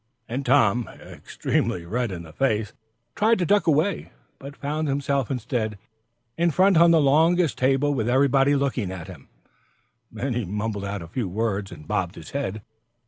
[0.27, 2.73] And Tom, extremely red in the face,
[3.13, 5.77] tried to duck away, but found himself instead
[6.39, 9.29] in front of the longest table, with everybody looking at him.
[10.17, 12.63] And he mumbled out a few words and bobbed his head.